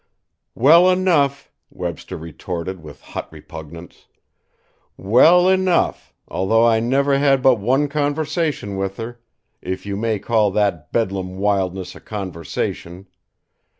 "Well 0.55 0.89
enough!" 0.89 1.51
Webster 1.69 2.17
retorted 2.17 2.81
with 2.81 3.01
hot 3.01 3.31
repugnance. 3.31 4.07
"Well 4.97 5.47
enough, 5.47 6.11
although 6.27 6.65
I 6.65 6.79
never 6.79 7.19
had 7.19 7.43
but 7.43 7.57
one 7.59 7.87
conversation 7.87 8.77
with 8.77 8.97
her 8.97 9.19
if 9.61 9.85
you 9.85 9.95
may 9.95 10.17
call 10.17 10.49
that 10.53 10.91
bedlam 10.91 11.37
wildness 11.37 11.93
a 11.95 11.99
conversation. 11.99 13.05